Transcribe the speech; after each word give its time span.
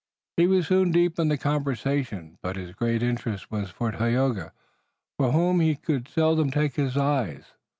He 0.35 0.47
was 0.47 0.65
soon 0.65 0.89
deep 0.91 1.19
in 1.19 1.27
the 1.27 1.37
conversation, 1.37 2.39
but 2.41 2.55
his 2.55 2.73
greatest 2.73 3.03
interest 3.07 3.51
was 3.51 3.69
for 3.69 3.91
Tayoga, 3.91 4.51
from 5.15 5.31
whom 5.33 5.59
he 5.59 5.75
could 5.75 6.07
seldom 6.07 6.49
take 6.49 6.73
his 6.75 6.97
eyes. 6.97 7.53